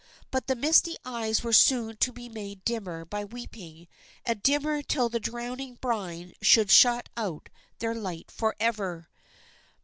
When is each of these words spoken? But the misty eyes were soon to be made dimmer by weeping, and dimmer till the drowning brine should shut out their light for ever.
But 0.31 0.47
the 0.47 0.55
misty 0.55 0.95
eyes 1.05 1.43
were 1.43 1.53
soon 1.53 1.95
to 1.97 2.11
be 2.11 2.27
made 2.27 2.65
dimmer 2.65 3.05
by 3.05 3.23
weeping, 3.23 3.87
and 4.25 4.41
dimmer 4.41 4.81
till 4.81 5.09
the 5.09 5.19
drowning 5.19 5.75
brine 5.75 6.33
should 6.41 6.71
shut 6.71 7.09
out 7.15 7.49
their 7.77 7.93
light 7.93 8.31
for 8.31 8.55
ever. 8.59 9.11